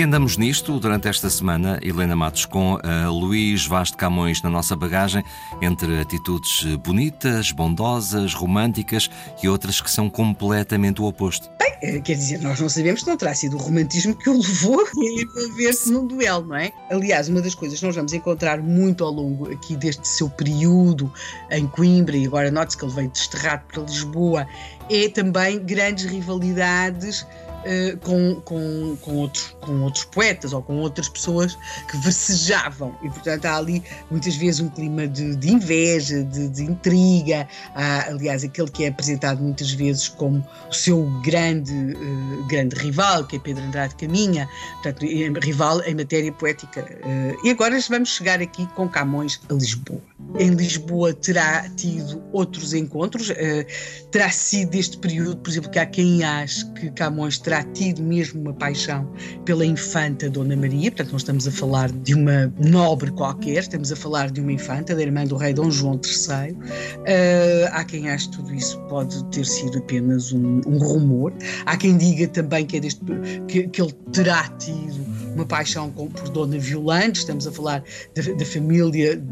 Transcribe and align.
E 0.00 0.02
andamos 0.02 0.38
nisto 0.38 0.80
durante 0.80 1.08
esta 1.08 1.28
semana, 1.28 1.78
Helena 1.82 2.16
Matos, 2.16 2.46
com 2.46 2.78
Luís 3.10 3.66
Vaz 3.66 3.90
de 3.90 3.98
Camões 3.98 4.40
na 4.40 4.48
nossa 4.48 4.74
bagagem, 4.74 5.22
entre 5.60 6.00
atitudes 6.00 6.64
bonitas, 6.76 7.52
bondosas, 7.52 8.32
românticas 8.32 9.10
e 9.42 9.48
outras 9.48 9.78
que 9.78 9.90
são 9.90 10.08
completamente 10.08 11.02
o 11.02 11.04
oposto. 11.04 11.50
Eh, 11.82 12.00
quer 12.00 12.14
dizer, 12.14 12.40
nós 12.40 12.60
não 12.60 12.68
sabemos 12.68 13.02
que 13.02 13.08
não 13.08 13.16
terá 13.16 13.34
sido 13.34 13.56
o 13.56 13.58
romantismo 13.58 14.14
que 14.14 14.28
o 14.28 14.38
levou 14.38 14.80
a 14.80 15.22
envolver-se 15.22 15.90
num 15.90 16.06
duelo, 16.06 16.46
não 16.46 16.56
é? 16.56 16.72
Aliás, 16.90 17.28
uma 17.28 17.40
das 17.40 17.54
coisas 17.54 17.78
que 17.78 17.86
nós 17.86 17.96
vamos 17.96 18.12
encontrar 18.12 18.60
muito 18.60 19.02
ao 19.02 19.10
longo 19.10 19.50
aqui 19.50 19.76
deste 19.76 20.06
seu 20.06 20.28
período 20.28 21.10
em 21.50 21.66
Coimbra, 21.66 22.16
e 22.16 22.26
agora 22.26 22.50
note-se 22.50 22.76
que 22.76 22.84
ele 22.84 22.92
veio 22.92 23.10
desterrado 23.10 23.62
para 23.72 23.82
Lisboa, 23.82 24.46
é 24.90 25.08
também 25.08 25.58
grandes 25.64 26.04
rivalidades 26.04 27.26
uh, 27.60 27.98
com, 27.98 28.40
com, 28.42 28.96
com, 29.00 29.16
outros, 29.16 29.56
com 29.60 29.82
outros 29.82 30.04
poetas 30.04 30.52
ou 30.52 30.62
com 30.62 30.76
outras 30.78 31.08
pessoas 31.08 31.56
que 31.88 31.96
versejavam. 31.98 32.94
E, 33.02 33.08
portanto, 33.08 33.46
há 33.46 33.56
ali 33.56 33.82
muitas 34.10 34.36
vezes 34.36 34.60
um 34.60 34.68
clima 34.68 35.06
de, 35.06 35.36
de 35.36 35.52
inveja, 35.52 36.22
de, 36.24 36.48
de 36.48 36.64
intriga. 36.64 37.48
Há, 37.74 38.08
aliás, 38.08 38.44
aquele 38.44 38.70
que 38.70 38.84
é 38.84 38.88
apresentado 38.88 39.42
muitas 39.42 39.72
vezes 39.72 40.08
como 40.08 40.46
o 40.68 40.74
seu 40.74 41.04
grande, 41.22 41.72
uh, 41.72 42.46
grande 42.46 42.76
rival, 42.76 43.24
que 43.24 43.36
é 43.36 43.38
Pedro 43.38 43.64
Andrade 43.64 43.94
Caminha, 43.94 44.48
portanto, 44.82 45.04
rival 45.42 45.80
em 45.82 45.94
matéria 45.94 46.32
poética. 46.32 46.80
Uh, 46.82 47.46
e 47.46 47.50
agora 47.50 47.78
vamos 47.88 48.10
chegar 48.10 48.40
aqui 48.40 48.66
com 48.74 48.88
Camões 48.88 49.40
a 49.48 49.54
Lisboa. 49.54 50.09
Em 50.38 50.50
Lisboa 50.50 51.12
terá 51.12 51.68
tido 51.70 52.22
outros 52.32 52.72
encontros, 52.72 53.32
terá 54.12 54.30
sido 54.30 54.70
deste 54.70 54.96
período, 54.98 55.36
por 55.38 55.50
exemplo, 55.50 55.70
que 55.70 55.78
há 55.78 55.86
quem 55.86 56.22
ache 56.22 56.64
que 56.72 56.90
Camões 56.92 57.38
terá 57.38 57.64
tido 57.64 58.00
mesmo 58.00 58.40
uma 58.40 58.52
paixão 58.54 59.10
pela 59.44 59.66
infanta 59.66 60.30
Dona 60.30 60.56
Maria, 60.56 60.90
portanto, 60.90 61.10
não 61.10 61.16
estamos 61.16 61.48
a 61.48 61.50
falar 61.50 61.90
de 61.90 62.14
uma 62.14 62.52
nobre 62.58 63.10
qualquer, 63.10 63.58
estamos 63.58 63.90
a 63.90 63.96
falar 63.96 64.30
de 64.30 64.40
uma 64.40 64.52
infanta, 64.52 64.94
da 64.94 65.02
irmã 65.02 65.24
do 65.24 65.36
rei 65.36 65.52
Dom 65.52 65.70
João 65.70 66.00
III. 66.02 66.52
Uh, 66.52 66.56
há 67.72 67.84
quem 67.84 68.08
ache 68.08 68.28
que 68.28 68.36
tudo 68.36 68.54
isso 68.54 68.78
pode 68.88 69.22
ter 69.26 69.44
sido 69.44 69.78
apenas 69.78 70.32
um, 70.32 70.60
um 70.66 70.78
rumor. 70.78 71.32
Há 71.66 71.76
quem 71.76 71.96
diga 71.96 72.28
também 72.28 72.64
que, 72.66 72.76
é 72.76 72.80
deste, 72.80 73.00
que, 73.48 73.66
que 73.68 73.82
ele 73.82 73.92
terá 74.12 74.48
tido 74.58 75.00
uma 75.34 75.46
paixão 75.46 75.90
com, 75.90 76.08
por 76.08 76.28
Dona 76.28 76.58
Violante, 76.58 77.20
estamos 77.20 77.46
a 77.46 77.52
falar 77.52 77.82
da, 78.14 78.32
da 78.32 78.44
família 78.44 79.22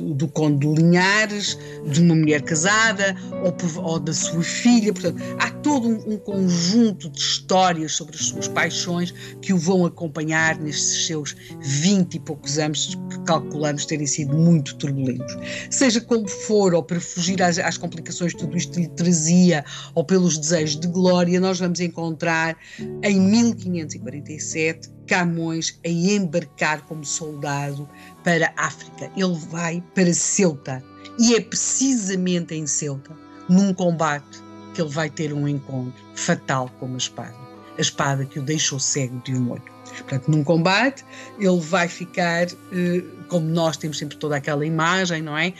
do, 0.00 0.28
Conde 0.28 0.66
de 0.66 0.74
Linhares, 0.74 1.58
de 1.86 2.00
uma 2.00 2.14
mulher 2.14 2.42
casada 2.42 3.16
ou, 3.44 3.52
por, 3.52 3.84
ou 3.84 3.98
da 3.98 4.12
sua 4.12 4.42
filha. 4.42 4.92
Portanto, 4.92 5.22
há 5.38 5.50
todo 5.50 5.88
um, 5.88 6.14
um 6.14 6.18
conjunto 6.18 7.10
de 7.10 7.18
histórias 7.18 7.92
sobre 7.92 8.16
as 8.16 8.26
suas 8.26 8.48
paixões 8.48 9.12
que 9.40 9.52
o 9.52 9.58
vão 9.58 9.84
acompanhar 9.86 10.58
nestes 10.58 11.06
seus 11.06 11.36
vinte 11.60 12.14
e 12.14 12.20
poucos 12.20 12.58
anos 12.58 12.98
que 13.10 13.18
calculamos 13.20 13.86
terem 13.86 14.06
sido 14.06 14.36
muito 14.36 14.74
turbulentos. 14.76 15.36
Seja 15.70 16.00
como 16.00 16.28
for, 16.28 16.74
ou 16.74 16.82
para 16.82 17.00
fugir 17.00 17.42
às, 17.42 17.58
às 17.58 17.76
complicações 17.76 18.32
que 18.32 18.40
tudo 18.40 18.56
isto 18.56 18.78
lhe 18.78 18.88
trazia, 18.88 19.64
ou 19.94 20.04
pelos 20.04 20.38
desejos 20.38 20.78
de 20.78 20.88
glória, 20.88 21.40
nós 21.40 21.58
vamos 21.58 21.80
encontrar 21.80 22.56
em 23.02 23.20
1547 23.20 24.90
Camões 25.06 25.78
a 25.84 25.88
embarcar 25.88 26.82
como 26.82 27.04
soldado 27.04 27.88
para 28.24 28.52
a 28.56 28.66
África. 28.66 29.10
Ele 29.16 29.38
vai 29.50 29.82
para 29.94 30.12
Ceuta 30.12 30.82
e 31.18 31.34
é 31.34 31.40
precisamente 31.40 32.54
em 32.54 32.66
Ceuta, 32.66 33.10
num 33.48 33.74
combate, 33.74 34.42
que 34.74 34.80
ele 34.80 34.90
vai 34.90 35.10
ter 35.10 35.32
um 35.32 35.46
encontro 35.46 36.02
fatal 36.14 36.70
com 36.80 36.94
a 36.94 36.96
espada. 36.96 37.36
A 37.76 37.80
espada 37.80 38.24
que 38.24 38.38
o 38.38 38.42
deixou 38.42 38.78
cego 38.78 39.20
de 39.24 39.34
um 39.34 39.50
olho. 39.50 39.62
Portanto, 39.84 40.30
num 40.30 40.42
combate, 40.42 41.04
ele 41.38 41.60
vai 41.60 41.86
ficar, 41.88 42.46
eh, 42.46 43.04
como 43.28 43.46
nós 43.46 43.76
temos 43.76 43.98
sempre 43.98 44.16
toda 44.16 44.36
aquela 44.36 44.64
imagem, 44.64 45.22
não 45.22 45.36
é? 45.36 45.52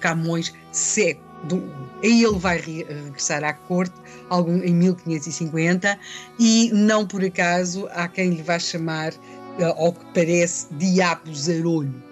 Camões 0.00 0.52
cego. 0.72 1.20
Aí 2.02 2.24
ele 2.24 2.38
vai 2.38 2.58
regressar 2.58 3.44
à 3.44 3.52
corte 3.52 3.94
algum, 4.28 4.56
em 4.62 4.74
1550 4.74 5.98
e 6.38 6.70
não 6.72 7.06
por 7.06 7.24
acaso 7.24 7.86
há 7.92 8.08
quem 8.08 8.30
lhe 8.30 8.42
vá 8.42 8.58
chamar, 8.58 9.12
eh, 9.58 9.64
ao 9.64 9.92
que 9.92 10.04
parece, 10.12 10.66
Diabo 10.74 11.32
Zarolho. 11.34 12.05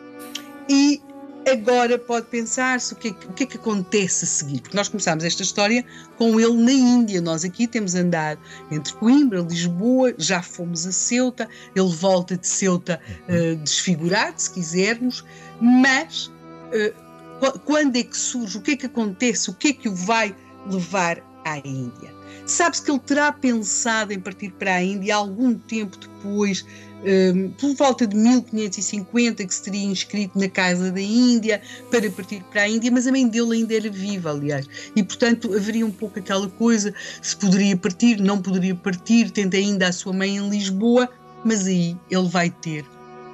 E 0.68 1.02
agora 1.50 1.98
pode 1.98 2.26
pensar-se 2.26 2.92
o 2.92 2.96
que, 2.96 3.08
é 3.08 3.10
o 3.10 3.32
que 3.32 3.42
é 3.44 3.46
que 3.46 3.56
acontece 3.56 4.24
a 4.24 4.28
seguir, 4.28 4.60
porque 4.62 4.76
nós 4.76 4.88
começámos 4.88 5.24
esta 5.24 5.42
história 5.42 5.84
com 6.16 6.40
ele 6.40 6.54
na 6.54 6.72
Índia. 6.72 7.20
Nós 7.20 7.44
aqui 7.44 7.66
temos 7.66 7.94
andado 7.94 8.40
entre 8.70 8.92
Coimbra, 8.94 9.40
Lisboa, 9.40 10.14
já 10.16 10.42
fomos 10.42 10.86
a 10.86 10.92
Ceuta, 10.92 11.48
ele 11.74 11.94
volta 11.94 12.36
de 12.36 12.46
Ceuta 12.46 13.00
uh, 13.28 13.56
desfigurado, 13.56 14.40
se 14.40 14.52
quisermos, 14.52 15.24
mas 15.60 16.26
uh, 16.26 17.58
quando 17.64 17.96
é 17.96 18.02
que 18.02 18.16
surge, 18.16 18.56
o 18.56 18.60
que 18.60 18.72
é 18.72 18.76
que 18.76 18.86
acontece, 18.86 19.50
o 19.50 19.54
que 19.54 19.68
é 19.68 19.72
que 19.72 19.88
o 19.88 19.94
vai 19.94 20.34
levar 20.66 21.22
à 21.44 21.58
Índia? 21.58 22.23
Sabe-se 22.46 22.82
que 22.82 22.90
ele 22.90 23.00
terá 23.00 23.32
pensado 23.32 24.12
em 24.12 24.20
partir 24.20 24.50
para 24.52 24.74
a 24.74 24.82
Índia 24.82 25.16
algum 25.16 25.54
tempo 25.54 25.96
depois, 25.96 26.64
um, 27.04 27.50
por 27.50 27.74
volta 27.74 28.06
de 28.06 28.16
1550, 28.16 29.46
que 29.46 29.54
se 29.54 29.62
teria 29.62 29.84
inscrito 29.84 30.38
na 30.38 30.48
Casa 30.48 30.90
da 30.90 31.00
Índia 31.00 31.60
para 31.90 32.10
partir 32.10 32.42
para 32.50 32.62
a 32.62 32.68
Índia, 32.68 32.90
mas 32.90 33.06
a 33.06 33.12
mãe 33.12 33.26
dele 33.26 33.56
ainda 33.56 33.74
era 33.74 33.90
viva, 33.90 34.30
aliás. 34.30 34.68
E, 34.94 35.02
portanto, 35.02 35.54
haveria 35.54 35.86
um 35.86 35.90
pouco 35.90 36.18
aquela 36.18 36.48
coisa: 36.48 36.94
se 37.22 37.36
poderia 37.36 37.76
partir, 37.76 38.20
não 38.20 38.40
poderia 38.40 38.74
partir, 38.74 39.30
tendo 39.30 39.54
ainda 39.54 39.88
a 39.88 39.92
sua 39.92 40.12
mãe 40.12 40.36
em 40.36 40.48
Lisboa, 40.48 41.08
mas 41.44 41.66
aí 41.66 41.96
ele 42.10 42.28
vai 42.28 42.50
ter 42.50 42.84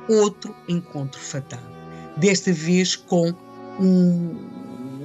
outro 0.08 0.54
encontro 0.68 1.20
fatal. 1.20 1.62
Desta 2.16 2.52
vez 2.52 2.96
com 2.96 3.32
um, 3.78 4.36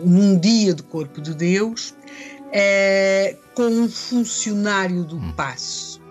um 0.03 0.39
dia 0.39 0.73
do 0.73 0.83
corpo 0.83 1.21
de 1.21 1.33
Deus 1.33 1.93
é, 2.57 3.35
com 3.53 3.67
um 3.67 3.89
funcionário 3.89 5.03
do 5.03 5.17
hum. 5.17 5.33
passo. 5.33 6.01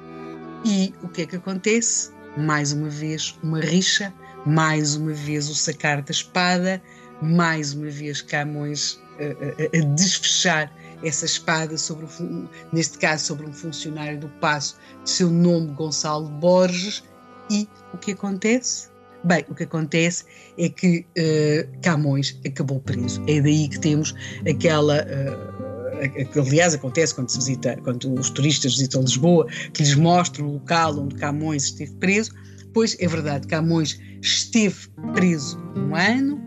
E 0.62 0.92
o 1.02 1.08
que 1.08 1.22
é 1.22 1.26
que 1.26 1.36
acontece? 1.36 2.10
Mais 2.36 2.70
uma 2.72 2.90
vez, 2.90 3.38
uma 3.42 3.60
rixa, 3.60 4.12
mais 4.44 4.94
uma 4.94 5.12
vez 5.12 5.48
o 5.48 5.54
sacar 5.54 6.02
da 6.02 6.10
espada, 6.10 6.82
mais 7.22 7.72
uma 7.72 7.88
vez 7.88 8.20
Camões 8.20 9.00
a, 9.18 9.78
a, 9.78 9.80
a 9.80 9.94
desfechar 9.94 10.70
essa 11.02 11.24
espada 11.24 11.78
sobre 11.78 12.04
o, 12.04 12.48
neste 12.72 12.98
caso 12.98 13.24
sobre 13.24 13.46
um 13.46 13.52
funcionário 13.52 14.20
do 14.20 14.28
passo 14.40 14.76
de 15.02 15.10
seu 15.10 15.30
nome 15.30 15.72
Gonçalo 15.72 16.28
Borges 16.28 17.04
e 17.50 17.66
o 17.94 17.98
que 17.98 18.12
acontece? 18.12 18.88
Bem, 19.24 19.42
o 19.48 19.54
que 19.54 19.62
acontece 19.62 20.24
é 20.58 20.68
que 20.68 21.06
uh, 21.16 21.80
Camões 21.80 22.38
acabou 22.46 22.78
preso. 22.80 23.22
É 23.26 23.40
daí 23.40 23.68
que 23.68 23.80
temos 23.80 24.14
aquela 24.46 25.02
uh, 25.02 25.53
que 26.08 26.38
aliás 26.38 26.74
acontece 26.74 27.14
quando 27.14 27.30
se 27.30 27.38
visita, 27.38 27.78
quando 27.82 28.12
os 28.18 28.30
turistas 28.30 28.72
visitam 28.72 29.02
Lisboa, 29.02 29.46
que 29.72 29.82
lhes 29.82 29.94
mostram 29.94 30.48
o 30.48 30.52
local 30.54 30.98
onde 30.98 31.14
Camões 31.16 31.64
esteve 31.64 31.92
preso. 31.94 32.32
Pois 32.72 32.96
é 32.98 33.06
verdade, 33.06 33.46
Camões 33.46 34.00
esteve 34.22 34.88
preso 35.14 35.58
um 35.76 35.94
ano 35.94 36.42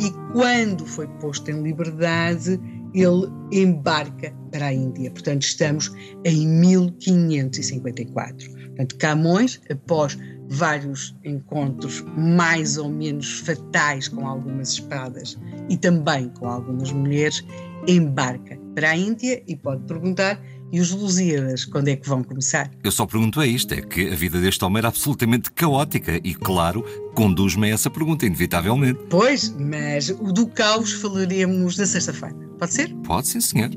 e 0.00 0.10
quando 0.32 0.86
foi 0.86 1.06
posto 1.20 1.50
em 1.50 1.62
liberdade, 1.62 2.60
ele 2.94 3.28
embarca 3.52 4.32
para 4.50 4.66
a 4.66 4.72
Índia. 4.72 5.10
Portanto, 5.10 5.42
estamos 5.42 5.92
em 6.24 6.46
1554. 6.46 8.50
Portanto, 8.50 8.96
Camões, 8.98 9.60
após 9.70 10.18
vários 10.48 11.16
encontros 11.24 12.04
mais 12.16 12.76
ou 12.76 12.88
menos 12.88 13.40
fatais 13.40 14.08
com 14.08 14.26
algumas 14.26 14.72
espadas 14.72 15.38
e 15.68 15.76
também 15.76 16.28
com 16.30 16.48
algumas 16.48 16.90
mulheres, 16.92 17.44
embarca 17.86 18.58
para 18.74 18.90
a 18.90 18.96
Índia 18.96 19.42
e 19.46 19.56
pode 19.56 19.84
perguntar 19.84 20.40
e 20.72 20.80
os 20.80 20.90
Lusíadas, 20.90 21.64
quando 21.64 21.86
é 21.86 21.94
que 21.94 22.08
vão 22.08 22.24
começar? 22.24 22.68
Eu 22.82 22.90
só 22.90 23.06
pergunto 23.06 23.38
a 23.38 23.46
isto, 23.46 23.72
é 23.72 23.80
que 23.80 24.10
a 24.10 24.16
vida 24.16 24.40
deste 24.40 24.64
homem 24.64 24.78
era 24.78 24.88
absolutamente 24.88 25.48
caótica 25.52 26.20
e, 26.24 26.34
claro, 26.34 26.84
conduz-me 27.14 27.70
a 27.70 27.74
essa 27.74 27.88
pergunta, 27.88 28.26
inevitavelmente. 28.26 28.98
Pois, 29.08 29.54
mas 29.56 30.10
o 30.10 30.32
do 30.32 30.48
caos 30.48 30.92
falaremos 30.94 31.76
na 31.78 31.86
sexta-feira. 31.86 32.34
Pode 32.58 32.74
ser? 32.74 32.92
Pode 33.04 33.28
sim, 33.28 33.40
senhor. 33.40 33.70